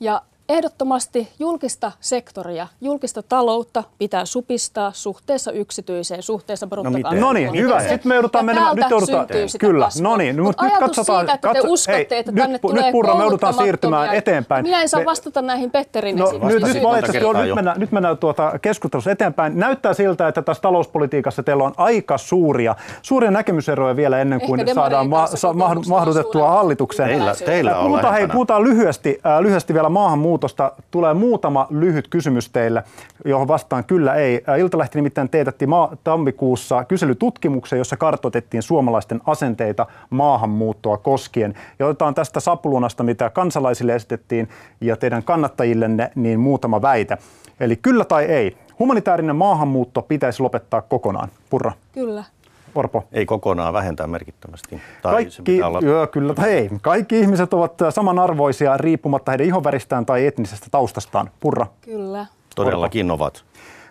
Ja 0.00 0.22
Ehdottomasti 0.52 1.28
julkista 1.38 1.92
sektoria, 2.00 2.66
julkista 2.80 3.22
taloutta 3.22 3.84
pitää 3.98 4.24
supistaa 4.24 4.92
suhteessa 4.94 5.52
yksityiseen, 5.52 6.22
suhteessa 6.22 6.66
bruttokansantuotteeseen. 6.66 7.20
No 7.20 7.32
niin, 7.32 7.64
hyvä. 7.64 7.80
Sitten 7.80 8.00
me 8.04 8.14
joudutaan 8.14 8.44
menemään. 8.44 8.76
Nyt 8.76 8.90
joudutaan, 8.90 9.26
kyllä, 9.58 9.88
no 10.00 10.16
niin, 10.16 10.36
Mut 10.36 10.44
mutta 10.44 10.64
nyt 10.64 10.78
katsotaan. 10.78 11.20
siitä, 11.20 11.34
että 11.34 11.48
katso- 11.48 11.62
te 11.62 11.68
uskotte, 11.68 12.06
hei, 12.10 12.18
että 12.18 12.32
nyt, 12.32 12.42
tänne 12.42 12.56
pu- 12.58 12.60
tulee 12.60 12.82
Nyt 12.82 12.92
Purra, 12.92 13.14
me 13.14 13.22
joudutaan 13.22 13.54
siirtymään 13.54 14.14
eteenpäin. 14.14 14.62
Minä 14.64 14.82
en 14.82 14.88
saa 14.88 15.00
Me- 15.00 15.06
vastata 15.06 15.42
näihin 15.42 15.70
Petterin 15.70 16.16
No, 16.16 16.24
nyt, 16.32 16.42
nyt 16.62 16.82
valitettavasti 16.82 17.24
on, 17.24 17.36
nyt 17.46 17.54
mennään, 17.54 17.80
nyt 17.80 17.92
mennään 17.92 18.18
tuota 18.18 18.58
keskustelussa 18.62 19.10
eteenpäin. 19.10 19.58
Näyttää 19.58 19.94
siltä, 19.94 20.28
että 20.28 20.42
tässä 20.42 20.60
talouspolitiikassa 20.60 21.42
teillä 21.42 21.64
on 21.64 21.72
aika 21.76 22.18
suuria, 22.18 22.74
suuria 23.02 23.30
näkemyseroja 23.30 23.96
vielä 23.96 24.18
ennen 24.20 24.40
kuin 24.40 24.60
Ehkä 24.60 24.74
saadaan 24.74 25.08
ma- 25.08 25.26
sa- 25.26 25.54
mahdutettua 25.88 26.48
hallitukseen. 26.50 27.08
Teillä, 27.08 27.34
teillä 27.44 27.78
on 27.78 27.86
Puhutaan, 27.86 28.14
hei, 28.14 28.28
puhutaan 28.28 28.64
lyhyesti, 28.64 29.18
äh, 29.26 29.40
lyhyesti 29.40 29.74
vielä 29.74 29.88
maahanmuutosta. 29.88 30.41
Tulee 30.90 31.14
muutama 31.14 31.66
lyhyt 31.70 32.08
kysymys 32.08 32.50
teille, 32.50 32.84
johon 33.24 33.48
vastaan 33.48 33.84
kyllä 33.84 34.14
ei. 34.14 34.44
Iltalehti 34.58 34.98
nimittäin 34.98 35.28
teetätti 35.28 35.66
ma- 35.66 35.96
tammikuussa 36.04 36.84
kyselytutkimuksen, 36.84 37.78
jossa 37.78 37.96
kartoitettiin 37.96 38.62
suomalaisten 38.62 39.20
asenteita 39.26 39.86
maahanmuuttoa 40.10 40.96
koskien. 40.96 41.54
Ja 41.78 41.86
otetaan 41.86 42.14
tästä 42.14 42.40
sapulunasta, 42.40 43.02
mitä 43.02 43.30
kansalaisille 43.30 43.94
esitettiin 43.94 44.48
ja 44.80 44.96
teidän 44.96 45.22
kannattajillenne, 45.22 46.10
niin 46.14 46.40
muutama 46.40 46.82
väite. 46.82 47.18
Eli 47.60 47.76
kyllä 47.76 48.04
tai 48.04 48.24
ei. 48.24 48.56
Humanitaarinen 48.78 49.36
maahanmuutto 49.36 50.02
pitäisi 50.02 50.42
lopettaa 50.42 50.82
kokonaan. 50.82 51.28
Purra, 51.50 51.72
Kyllä. 51.92 52.24
Orpo. 52.74 53.04
Ei 53.12 53.26
kokonaan 53.26 53.72
vähentää 53.74 54.06
merkittävästi. 54.06 54.80
Tai 55.02 55.12
se 55.12 55.16
Kaikki, 55.16 55.42
pitää 55.42 55.68
olla 55.68 55.80
joo, 55.82 56.06
kyllä 56.06 56.34
tai 56.34 56.50
ei. 56.50 56.70
Kaikki 56.82 57.20
ihmiset 57.20 57.54
ovat 57.54 57.72
samanarvoisia 57.90 58.76
riippumatta 58.76 59.30
heidän 59.30 59.46
ihonväristään 59.46 60.06
tai 60.06 60.26
etnisestä 60.26 60.66
taustastaan. 60.70 61.30
Purra. 61.40 61.66
Kyllä. 61.80 62.26
todellakin 62.54 63.10
ovat. 63.10 63.44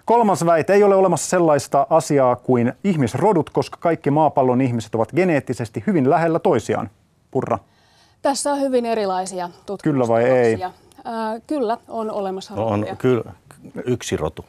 Kolmas 0.06 0.46
väite, 0.46 0.74
ei 0.74 0.84
ole 0.84 0.96
olemassa 0.96 1.30
sellaista 1.30 1.88
asiaa 1.90 2.36
kuin 2.36 2.74
ihmisrodut, 2.84 3.50
koska 3.50 3.78
kaikki 3.80 4.12
maapallon 4.12 4.62
ihmiset 4.62 4.96
ovat 4.96 5.12
geneettisesti 5.16 5.84
hyvin 5.88 6.10
lähellä 6.10 6.40
toisiaan. 6.40 6.90
Purra. 7.32 7.60
Tässä 8.22 8.52
on 8.52 8.60
hyvin 8.60 8.86
erilaisia 8.86 9.50
Kyllä 9.84 10.08
vai 10.08 10.24
ei? 10.24 10.58
Ää, 11.06 11.40
kyllä, 11.48 11.78
on 11.88 12.12
olemassa 12.12 12.56
No 12.56 12.68
On 12.68 12.80
rotuja. 12.80 12.96
kyllä 12.96 13.32
yksi 13.86 14.18
rotu. 14.18 14.46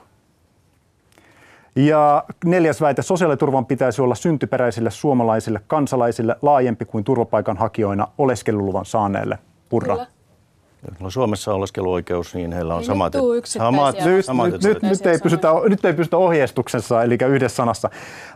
Ja 1.77 2.25
neljäs 2.45 2.81
väite, 2.81 3.03
sosiaaliturvan 3.03 3.67
pitäisi 3.67 4.03
olla 4.03 4.15
syntyperäisille 4.15 4.91
suomalaisille 4.91 5.61
kansalaisille 5.67 6.37
laajempi 6.43 6.85
kuin 6.85 7.05
turvapaikanhakijoina 7.05 8.09
oleskeluluvan 8.19 8.85
saaneille. 8.85 9.39
Purra. 9.69 9.95
Kyllä. 9.95 10.07
Joilla 10.83 11.05
on 11.05 11.13
Suomessa 11.13 11.55
oleskeluoikeus, 11.55 12.35
niin 12.35 12.53
heillä 12.53 12.75
on 12.75 12.81
Ei 12.81 12.87
samat, 12.87 13.15
nyt 13.15 13.23
yksittäisiä 13.37 13.77
samat, 13.77 14.05
Nyt, 14.05 14.25
samat 14.25 14.51
nyt, 14.51 14.63
nyt, 14.63 14.83
nyt, 14.83 15.07
ei 15.07 15.19
pysytä, 15.19 15.49
nyt 15.69 15.85
ei 15.85 15.93
pysytä 15.93 16.17
ohjeistuksessa, 16.17 17.03
eli 17.03 17.19
yhdessä 17.29 17.57
sanassa. 17.57 17.91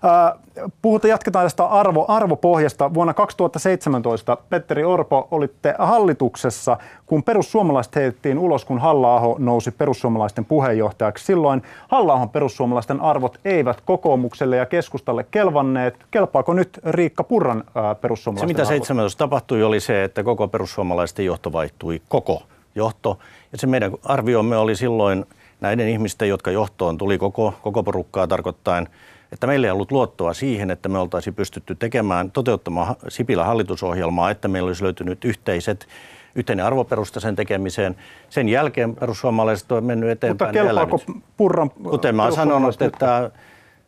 Äh, 0.05 0.39
Puhutaan, 0.83 1.11
jatketaan 1.11 1.45
tästä 1.45 1.67
arvo, 1.67 2.05
arvopohjasta. 2.09 2.95
Vuonna 2.95 3.15
2017, 3.15 4.37
Petteri 4.51 4.85
Orpo, 4.85 5.29
olitte 5.31 5.75
hallituksessa, 5.79 6.77
kun 7.07 7.23
perussuomalaiset 7.23 7.97
heitettiin 7.97 8.39
ulos, 8.39 8.65
kun 8.65 8.79
halla 8.79 9.21
nousi 9.39 9.71
perussuomalaisten 9.71 10.45
puheenjohtajaksi. 10.45 11.25
Silloin 11.25 11.63
halla 11.89 12.27
perussuomalaisten 12.27 13.01
arvot 13.01 13.39
eivät 13.45 13.81
kokoomukselle 13.81 14.57
ja 14.57 14.67
keskustalle 14.67 15.27
kelvanneet. 15.31 15.97
Kelpaako 16.11 16.53
nyt 16.55 16.81
Riikka 16.85 17.25
Purran 17.25 17.59
äh, 17.59 17.65
Se, 17.65 18.01
perussuomalaisten 18.01 18.49
mitä 18.49 18.63
arvot? 18.63 18.69
17 18.69 19.19
tapahtui, 19.19 19.63
oli 19.63 19.81
se, 19.81 20.05
että 20.05 20.23
koko 20.23 20.49
perussuomalaisten 20.49 21.25
johto 21.27 21.53
vaihtui. 21.53 22.03
Koko 22.09 22.36
johto. 22.77 23.19
Ja 23.53 23.59
se 23.59 23.67
meidän 23.67 23.93
arviomme 24.05 24.57
oli 24.57 24.77
silloin 24.77 25.25
näiden 25.61 25.89
ihmisten, 25.89 26.29
jotka 26.29 26.51
johtoon 26.51 26.99
tuli 26.99 27.19
koko, 27.19 27.55
koko 27.63 27.83
porukkaa 27.83 28.27
tarkoittain, 28.27 28.89
että 29.33 29.47
meillä 29.47 29.67
ei 29.67 29.71
ollut 29.71 29.93
luottoa 29.93 30.35
siihen, 30.35 30.71
että 30.71 30.89
me 30.89 30.99
oltaisiin 30.99 31.35
pystytty 31.35 31.75
tekemään, 31.75 32.31
toteuttamaan 32.31 32.97
Sipilän 33.09 33.47
hallitusohjelmaa, 33.47 34.31
että 34.31 34.49
meillä 34.49 34.67
olisi 34.67 34.85
löytynyt 34.85 35.25
yhteiset 35.25 35.87
yhteinen 36.35 36.67
arvoperusta 36.67 37.21
sen 37.21 37.37
tekemiseen. 37.37 37.97
Sen 38.29 38.49
jälkeen 38.49 38.97
perussuomalaiset 38.97 39.73
on 39.73 39.85
mennyt 39.85 40.09
Mutta 40.09 40.27
eteenpäin. 40.27 40.55
ja 40.55 40.65
kelpaako 40.65 41.01
elänyt. 41.07 41.25
Purran 41.37 41.71
Kuten 41.71 42.17
mä 42.17 42.31
sanonut, 42.31 42.83
että 42.83 43.31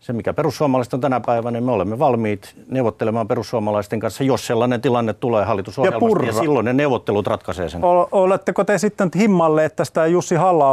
se 0.00 0.12
mikä 0.12 0.35
perussuomalaiset 0.35 0.95
on 0.95 1.00
tänä 1.00 1.21
päivänä, 1.26 1.50
niin 1.50 1.64
me 1.64 1.73
olemme 1.73 1.99
valmiit 1.99 2.55
neuvottelemaan 2.69 3.28
perussuomalaisten 3.28 4.00
kanssa, 4.00 4.25
jos 4.25 4.47
sellainen 4.47 4.81
tilanne 4.81 5.12
tulee 5.12 5.45
hallitusohjelmasta. 5.45 6.05
Ja, 6.05 6.09
Purra. 6.09 6.26
ja 6.26 6.33
silloin 6.33 6.64
ne 6.64 6.73
neuvottelut 6.73 7.26
ratkaisee 7.26 7.69
sen. 7.69 7.85
Ol- 7.85 8.07
Oletteko 8.12 8.64
te 8.64 8.78
sitten 8.78 9.11
himmalleet 9.17 9.76
tästä 9.76 10.07
Jussi 10.07 10.35
halla 10.35 10.71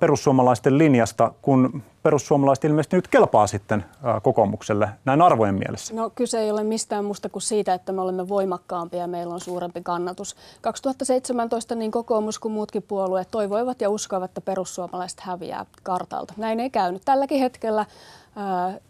perussuomalaisten 0.00 0.78
linjasta, 0.78 1.32
kun 1.42 1.82
perussuomalaiset 2.02 2.64
ilmeisesti 2.64 2.96
nyt 2.96 3.08
kelpaa 3.08 3.46
sitten 3.46 3.84
kokoomukselle 4.22 4.88
näin 5.04 5.22
arvojen 5.22 5.54
mielessä? 5.54 5.94
No 5.94 6.10
kyse 6.10 6.40
ei 6.40 6.50
ole 6.50 6.64
mistään 6.64 7.04
muusta 7.04 7.28
kuin 7.28 7.42
siitä, 7.42 7.74
että 7.74 7.92
me 7.92 8.00
olemme 8.00 8.28
voimakkaampia 8.28 9.00
ja 9.00 9.06
meillä 9.06 9.34
on 9.34 9.40
suurempi 9.40 9.82
kannatus. 9.82 10.36
2017 10.60 11.74
niin 11.74 11.90
kokoomus 11.90 12.38
kuin 12.38 12.52
muutkin 12.52 12.82
puolueet 12.82 13.28
toivoivat 13.30 13.80
ja 13.80 13.90
uskoivat, 13.90 14.30
että 14.30 14.40
perussuomalaiset 14.40 15.20
häviää 15.20 15.66
kartalta. 15.82 16.34
Näin 16.36 16.60
ei 16.60 16.70
käynyt. 16.70 17.02
Tälläkin 17.04 17.40
hetkellä 17.40 17.86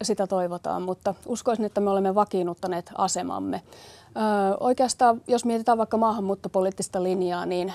sitä 0.02 0.26
toivotaan, 0.26 0.82
mutta 0.82 1.14
uskoisin, 1.26 1.64
että 1.64 1.80
me 1.80 1.90
olemme 1.90 2.14
vakiinnuttaneet 2.14 2.92
asemamme. 2.98 3.62
Oikeastaan, 4.60 5.20
jos 5.26 5.44
mietitään 5.44 5.78
vaikka 5.78 5.96
maahanmuuttopoliittista 5.96 7.02
linjaa, 7.02 7.46
niin 7.46 7.72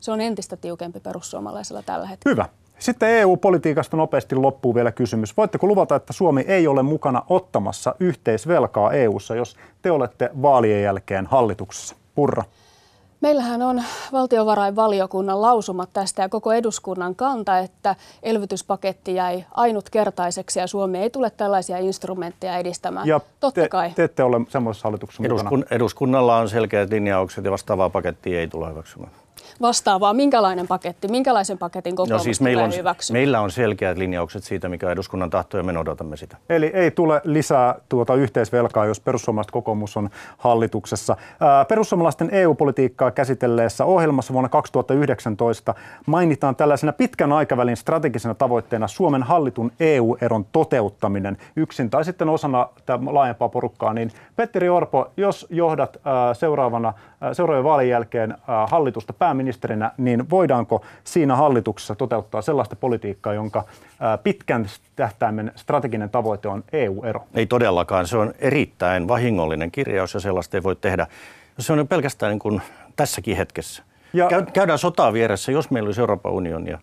se 0.00 0.12
on 0.12 0.20
entistä 0.20 0.56
tiukempi 0.56 1.00
perussuomalaisilla 1.00 1.82
tällä 1.82 2.06
hetkellä. 2.06 2.34
Hyvä. 2.34 2.59
Sitten 2.80 3.08
EU-politiikasta 3.08 3.96
nopeasti 3.96 4.34
loppuu 4.34 4.74
vielä 4.74 4.92
kysymys. 4.92 5.36
Voitteko 5.36 5.66
luvata, 5.66 5.96
että 5.96 6.12
Suomi 6.12 6.44
ei 6.48 6.66
ole 6.66 6.82
mukana 6.82 7.22
ottamassa 7.28 7.94
yhteisvelkaa 8.00 8.92
EU:ssa, 8.92 9.34
jos 9.34 9.56
te 9.82 9.90
olette 9.90 10.30
vaalien 10.42 10.82
jälkeen 10.82 11.26
hallituksessa? 11.26 11.96
Purra. 12.14 12.44
Meillähän 13.20 13.62
on 13.62 13.82
valtiovarainvaliokunnan 14.12 15.42
lausumat 15.42 15.90
tästä 15.92 16.22
ja 16.22 16.28
koko 16.28 16.52
eduskunnan 16.52 17.14
kanta, 17.14 17.58
että 17.58 17.96
elvytyspaketti 18.22 19.14
jäi 19.14 19.44
ainutkertaiseksi 19.50 20.58
ja 20.58 20.66
Suomi 20.66 20.98
ei 20.98 21.10
tule 21.10 21.30
tällaisia 21.30 21.78
instrumentteja 21.78 22.58
edistämään. 22.58 23.06
Ja 23.06 23.20
Totta 23.40 23.60
te, 23.60 23.68
kai. 23.68 23.90
te 23.90 24.04
ette 24.04 24.22
ole 24.22 24.40
semmoisessa 24.48 24.88
hallituksessa 24.88 25.22
mukana. 25.22 25.40
Eduskun, 25.40 25.64
eduskunnalla 25.70 26.36
on 26.36 26.48
selkeät 26.48 26.90
linjaukset 26.90 27.44
ja 27.44 27.50
vastaavaa 27.50 27.90
pakettia 27.90 28.40
ei 28.40 28.48
tule 28.48 28.70
hyväksymään. 28.70 29.12
Vastaavaa. 29.62 30.12
Minkälainen 30.12 30.68
paketti, 30.68 31.08
minkälaisen 31.08 31.58
paketin 31.58 31.96
kokoomus 31.96 32.20
no 32.20 32.24
siis 32.24 32.40
meillä 32.40 32.64
on, 32.64 32.74
hyväksymään? 32.76 33.18
meillä 33.18 33.40
on 33.40 33.50
selkeät 33.50 33.98
linjaukset 33.98 34.44
siitä, 34.44 34.68
mikä 34.68 34.86
on 34.86 34.92
eduskunnan 34.92 35.30
tahto 35.30 35.56
ja 35.56 35.62
me 35.62 35.78
odotamme 35.78 36.16
sitä. 36.16 36.36
Eli 36.48 36.66
ei 36.74 36.90
tule 36.90 37.20
lisää 37.24 37.74
tuota 37.88 38.14
yhteisvelkaa, 38.14 38.86
jos 38.86 39.00
perussuomalaiset 39.00 39.50
kokoomus 39.50 39.96
on 39.96 40.10
hallituksessa. 40.38 41.16
Perussuomalaisten 41.68 42.28
EU-politiikkaa 42.32 43.10
käsitelleessä 43.10 43.84
ohjelmassa 43.84 44.32
vuonna 44.32 44.48
2019 44.48 45.74
mainitaan 46.06 46.56
tällaisena 46.56 46.92
pitkän 46.92 47.32
aikavälin 47.32 47.76
strategisena 47.76 48.34
tavoitteena 48.34 48.88
Suomen 48.88 49.22
hallitun 49.22 49.72
EU-eron 49.80 50.46
toteuttaminen 50.52 51.36
yksin 51.56 51.90
tai 51.90 52.04
sitten 52.04 52.28
osana 52.28 52.68
laajempaa 53.10 53.48
porukkaa. 53.48 53.94
Niin 53.94 54.10
Petteri 54.36 54.68
Orpo, 54.68 55.10
jos 55.16 55.46
johdat 55.50 55.96
seuraavana, 56.32 56.92
seuraavien 57.32 57.64
vaalien 57.64 57.90
jälkeen 57.90 58.34
hallitusta 58.66 59.12
pääministerinä, 59.50 59.92
niin 59.98 60.30
voidaanko 60.30 60.84
siinä 61.04 61.36
hallituksessa 61.36 61.94
toteuttaa 61.94 62.42
sellaista 62.42 62.76
politiikkaa, 62.76 63.34
jonka 63.34 63.64
pitkän 64.22 64.66
tähtäimen 64.96 65.52
strateginen 65.56 66.10
tavoite 66.10 66.48
on 66.48 66.64
EU-ero? 66.72 67.24
Ei 67.34 67.46
todellakaan. 67.46 68.06
Se 68.06 68.16
on 68.16 68.34
erittäin 68.38 69.08
vahingollinen 69.08 69.70
kirjaus 69.70 70.14
ja 70.14 70.20
sellaista 70.20 70.56
ei 70.56 70.62
voi 70.62 70.76
tehdä. 70.76 71.06
Se 71.58 71.72
on 71.72 71.88
pelkästään 71.88 72.30
niin 72.30 72.38
kuin 72.38 72.62
tässäkin 72.96 73.36
hetkessä. 73.36 73.82
Ja... 74.12 74.28
Käydään 74.52 74.78
sotaa 74.78 75.12
vieressä, 75.12 75.52
jos 75.52 75.70
meillä 75.70 75.88
olisi 75.88 76.00
Euroopan 76.00 76.32
unionia, 76.32 76.78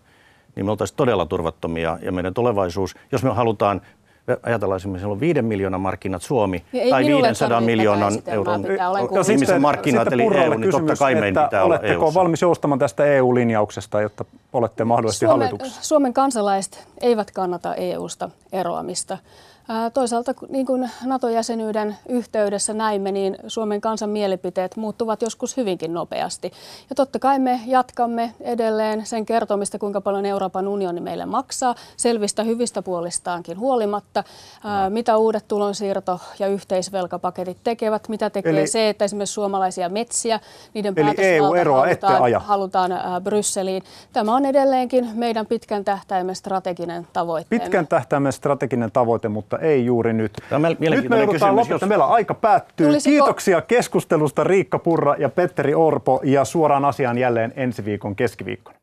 niin 0.55 0.65
me 0.65 0.71
oltaisiin 0.71 0.97
todella 0.97 1.25
turvattomia 1.25 1.97
ja 2.01 2.11
meidän 2.11 2.33
tulevaisuus, 2.33 2.95
jos 3.11 3.23
me 3.23 3.33
halutaan 3.33 3.81
ajatellaan 4.43 4.77
esimerkiksi, 4.77 5.01
siellä 5.01 5.13
on 5.13 5.19
5 5.19 5.41
miljoonan 5.41 5.81
markkinat 5.81 6.21
Suomi 6.21 6.63
ja 6.73 6.89
tai 6.89 7.05
500 7.05 7.61
miljoonan 7.61 8.13
euron 8.27 8.65
ihmisen 9.31 9.61
markkinat, 9.61 10.13
eli 10.13 10.23
EU, 10.23 10.53
niin 10.53 10.71
totta 10.71 10.95
kai 10.95 11.15
meidän 11.15 11.45
pitää 11.45 11.63
olla 11.63 11.75
Oletteko 11.79 12.13
valmis 12.13 12.41
joustamaan 12.41 12.79
tästä 12.79 13.05
EU-linjauksesta, 13.05 14.01
jotta 14.01 14.25
olette 14.53 14.83
mahdollisesti 14.83 15.25
Suomen, 15.25 15.47
hallituksessa? 15.47 15.83
Suomen 15.83 16.13
kansalaiset 16.13 16.87
eivät 17.01 17.31
kannata 17.31 17.75
EUsta 17.75 18.29
eroamista. 18.51 19.17
Toisaalta 19.93 20.33
niin 20.49 20.65
kuin 20.65 20.89
NATO-jäsenyyden 21.05 21.97
yhteydessä 22.09 22.73
näimme, 22.73 23.11
niin 23.11 23.37
Suomen 23.47 23.81
kansan 23.81 24.09
mielipiteet 24.09 24.75
muuttuvat 24.75 25.21
joskus 25.21 25.57
hyvinkin 25.57 25.93
nopeasti. 25.93 26.51
Ja 26.89 26.95
totta 26.95 27.19
kai 27.19 27.39
me 27.39 27.59
jatkamme 27.65 28.33
edelleen 28.41 29.05
sen 29.05 29.25
kertomista, 29.25 29.79
kuinka 29.79 30.01
paljon 30.01 30.25
Euroopan 30.25 30.67
unioni 30.67 31.01
meille 31.01 31.25
maksaa, 31.25 31.75
selvistä 31.97 32.43
hyvistä 32.43 32.81
puolistaankin 32.81 33.59
huolimatta, 33.59 34.23
no. 34.63 34.89
mitä 34.89 35.17
uudet 35.17 35.45
tulonsiirto- 35.47 36.19
ja 36.39 36.47
yhteisvelkapaketit 36.47 37.57
tekevät, 37.63 38.09
mitä 38.09 38.29
tekee 38.29 38.51
Eli, 38.51 38.67
se, 38.67 38.89
että 38.89 39.05
esimerkiksi 39.05 39.33
suomalaisia 39.33 39.89
metsiä, 39.89 40.39
niiden 40.73 40.95
päätösvalta 40.95 42.07
halutaan, 42.39 42.91
halutaan 42.91 42.91
Brysseliin. 43.23 43.83
Tämä 44.13 44.35
on 44.35 44.45
edelleenkin 44.45 45.09
meidän 45.13 45.45
pitkän 45.45 45.85
tähtäimen 45.85 46.35
strateginen 46.35 47.07
tavoite. 47.13 47.47
Pitkän 47.49 47.87
tähtäimen 47.87 48.33
strateginen 48.33 48.91
tavoite, 48.91 49.29
mutta 49.29 49.56
mutta 49.57 49.67
ei 49.67 49.85
juuri 49.85 50.13
nyt. 50.13 50.31
Tämä 50.49 50.69
nyt 50.69 50.79
me 50.79 50.85
joudutaan 51.17 51.55
lopettamaan. 51.55 51.81
Jos... 51.81 51.89
Meillä 51.89 52.05
aika 52.05 52.33
päättyy. 52.33 52.87
Tulisiko... 52.87 53.09
Kiitoksia 53.09 53.61
keskustelusta 53.61 54.43
Riikka 54.43 54.79
Purra 54.79 55.15
ja 55.17 55.29
Petteri 55.29 55.75
Orpo 55.75 56.21
ja 56.23 56.45
suoraan 56.45 56.85
asiaan 56.85 57.17
jälleen 57.17 57.53
ensi 57.55 57.85
viikon 57.85 58.15
keskiviikkona. 58.15 58.76